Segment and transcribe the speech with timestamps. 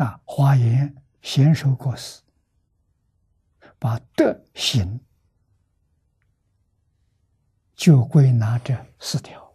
[0.00, 2.22] 啊，华严贤寿过世，
[3.78, 4.98] 把德行
[7.76, 9.52] 就归纳这四条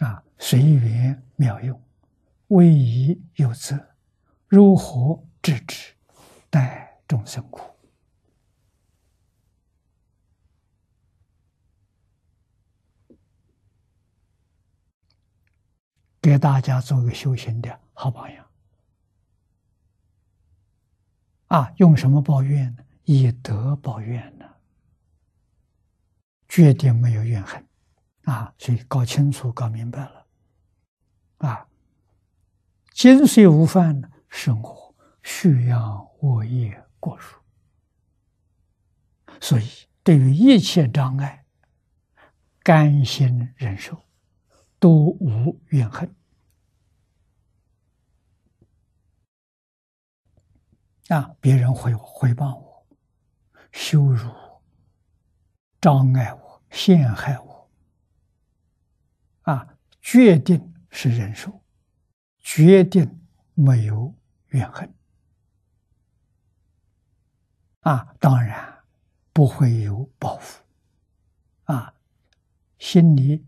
[0.00, 1.82] 啊，随缘妙用，
[2.48, 3.94] 为宜有责，
[4.46, 5.94] 如何制止，
[6.50, 7.77] 待众生苦。
[16.28, 18.46] 给大家做个修行的好榜样
[21.46, 21.72] 啊！
[21.78, 22.84] 用什么报怨呢？
[23.04, 24.44] 以德报怨呢？
[26.46, 27.66] 决定没有怨恨
[28.24, 28.52] 啊！
[28.58, 30.26] 所以搞清楚、搞明白了
[31.38, 31.66] 啊！
[32.92, 37.38] 今虽无犯呢，生活蓄养恶业过数，
[39.40, 39.66] 所以
[40.02, 41.46] 对于一切障碍，
[42.62, 44.04] 甘心忍受，
[44.78, 46.14] 都无怨恨。
[51.08, 51.34] 啊！
[51.40, 52.86] 别人会回报我、
[53.72, 54.62] 羞辱我、
[55.80, 57.70] 障碍我、陷害我，
[59.42, 61.62] 啊，决定是忍受，
[62.40, 63.20] 决定
[63.54, 64.14] 没有
[64.48, 64.94] 怨恨，
[67.80, 68.84] 啊，当然
[69.32, 70.62] 不会有报复，
[71.64, 71.94] 啊，
[72.78, 73.46] 心里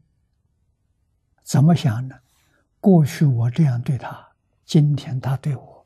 [1.43, 2.19] 怎么想呢？
[2.81, 4.33] 过去我这样对他，
[4.65, 5.80] 今天他对我。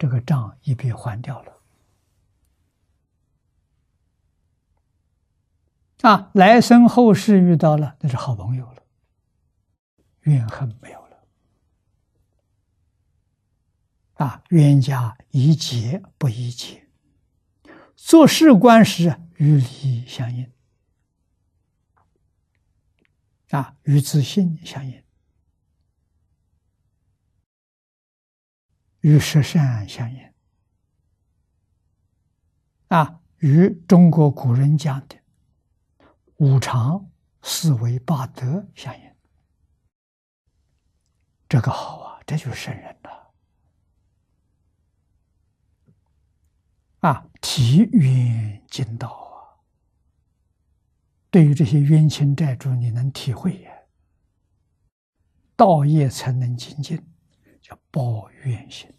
[0.00, 1.60] 这个账一笔还掉了
[6.00, 6.30] 啊！
[6.32, 8.82] 来生后世遇到了，那是好朋友了，
[10.22, 11.18] 怨恨没有了
[14.14, 14.42] 啊！
[14.48, 16.88] 冤家宜解不宜结，
[17.94, 20.50] 做事观时与理相应
[23.50, 25.04] 啊，与自信相应。
[29.00, 30.32] 与十善相应
[32.88, 35.16] 啊，与中国古人讲的
[36.36, 37.10] 五常
[37.42, 39.10] 四维八德相应。
[41.48, 43.32] 这个好啊，这就是圣人了
[47.00, 47.26] 啊！
[47.40, 49.56] 体远近道啊，
[51.30, 53.72] 对于这些冤亲债主，你能体会呀？
[55.56, 57.04] 道业才能精进。
[57.60, 58.92] 叫抱怨心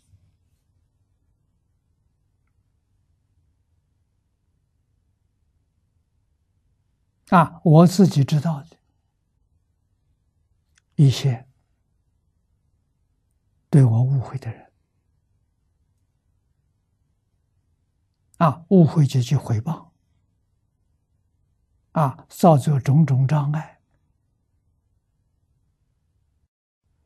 [7.30, 7.62] 啊！
[7.64, 8.78] 我自己知道的
[10.96, 11.48] 一些
[13.70, 14.72] 对我误会的人
[18.38, 19.94] 啊，误会就去回报
[21.94, 23.81] 啊，造作种种障碍，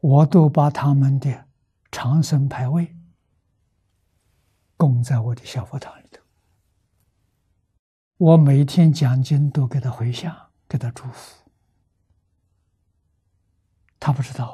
[0.05, 1.45] 我都把他们的。
[1.91, 2.93] 长生牌位
[4.75, 6.21] 供在我的小佛堂里头，
[8.17, 11.49] 我每天讲经都给他回向，给他祝福。
[13.97, 14.45] 他不知道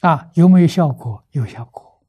[0.00, 1.22] 啊，啊，有没有效果？
[1.32, 2.02] 有效果，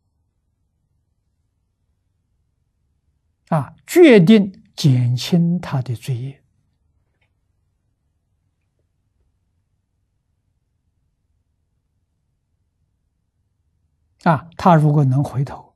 [3.49, 6.41] 啊，决定减轻他的罪业。
[14.23, 15.73] 啊，他如果能回头，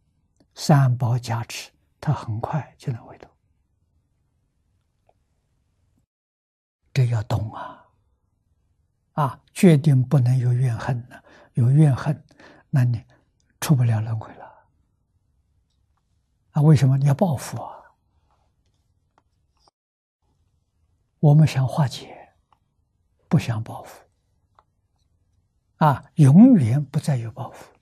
[0.54, 3.30] 三宝加持，他很快就能回头。
[6.94, 7.88] 这要懂啊！
[9.14, 12.24] 啊，决定不能有怨恨了，有怨恨，
[12.70, 13.04] 那你
[13.62, 14.46] 出不了轮回了。
[16.52, 17.82] 啊，为什么你要报复啊？
[21.20, 22.36] 我们想化解，
[23.28, 24.04] 不想报复。
[25.78, 27.73] 啊，永远不再有报复。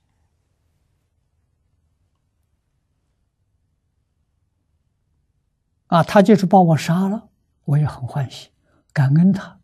[5.91, 7.27] 啊，他就是把我杀了，
[7.65, 8.49] 我也很欢喜，
[8.93, 9.59] 感恩他。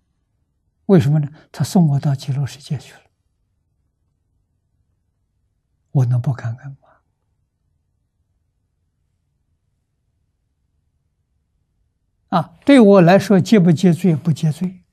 [0.88, 1.30] 为什么呢？
[1.54, 3.02] 他送我到极乐世界去了，
[5.92, 6.90] 我能不感恩吗？
[12.28, 14.84] 啊，对我来说，接不接罪不接罪。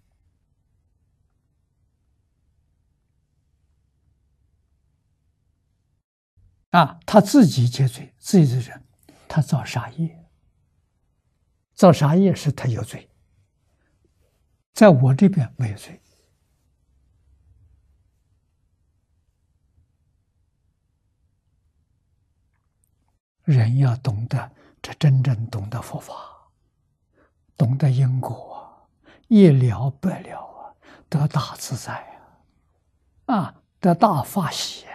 [6.71, 8.85] 啊，他自己接罪，自己的人，
[9.27, 10.24] 他造杀业。
[11.75, 13.09] 造杀业是他有罪，
[14.73, 16.01] 在我这边没有罪。
[23.43, 26.15] 人要懂得，这真正懂得佛法，
[27.59, 28.89] 懂得因果，
[29.29, 30.73] 一了百了啊，
[31.11, 31.93] 得大自在
[33.27, 33.35] 啊！
[33.35, 34.87] 啊，得大法喜。